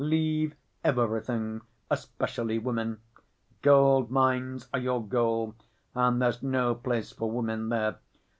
"Leave 0.03 0.55
everything, 0.83 1.61
especially 1.91 2.57
women. 2.57 2.99
Gold‐mines 3.61 4.65
are 4.73 4.79
your 4.79 5.05
goal, 5.05 5.53
and 5.93 6.19
there's 6.19 6.41
no 6.41 6.73
place 6.73 7.11
for 7.11 7.29
women 7.29 7.69
there. 7.69 7.99